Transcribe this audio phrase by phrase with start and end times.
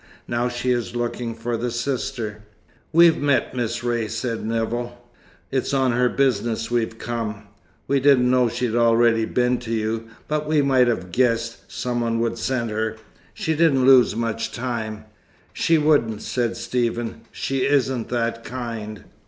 [0.27, 2.41] Now she is looking for the sister."
[2.91, 4.97] "We've met Miss Ray," said Nevill.
[5.51, 7.43] "It's on her business we've come.
[7.87, 12.19] We didn't know she'd already been to you, but we might have guessed some one
[12.19, 12.95] would send her.
[13.35, 15.05] She didn't lose much time."
[15.53, 17.21] "She wouldn't," said Stephen.
[17.31, 19.03] "She isn't that kind."